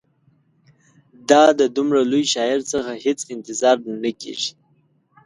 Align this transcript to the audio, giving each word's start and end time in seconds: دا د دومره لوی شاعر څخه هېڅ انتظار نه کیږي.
دا 1.29 1.43
د 1.59 1.61
دومره 1.75 1.99
لوی 2.11 2.25
شاعر 2.33 2.59
څخه 2.71 2.91
هېڅ 3.03 3.19
انتظار 3.35 3.77
نه 4.03 4.11
کیږي. 4.21 4.51